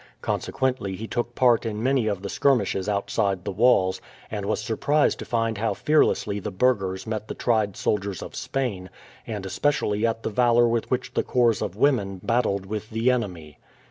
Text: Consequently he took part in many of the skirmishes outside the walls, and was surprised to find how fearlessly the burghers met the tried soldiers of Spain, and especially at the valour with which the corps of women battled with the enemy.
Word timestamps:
Consequently 0.23 0.95
he 0.95 1.05
took 1.07 1.35
part 1.35 1.63
in 1.63 1.83
many 1.83 2.07
of 2.07 2.23
the 2.23 2.27
skirmishes 2.29 2.89
outside 2.89 3.45
the 3.45 3.51
walls, 3.51 4.01
and 4.31 4.47
was 4.47 4.59
surprised 4.59 5.19
to 5.19 5.25
find 5.25 5.59
how 5.59 5.75
fearlessly 5.75 6.39
the 6.39 6.49
burghers 6.49 7.05
met 7.05 7.27
the 7.27 7.35
tried 7.35 7.77
soldiers 7.77 8.23
of 8.23 8.33
Spain, 8.35 8.89
and 9.27 9.45
especially 9.45 10.03
at 10.07 10.23
the 10.23 10.31
valour 10.31 10.67
with 10.67 10.89
which 10.89 11.13
the 11.13 11.21
corps 11.21 11.61
of 11.61 11.75
women 11.75 12.19
battled 12.23 12.65
with 12.65 12.89
the 12.89 13.11
enemy. 13.11 13.59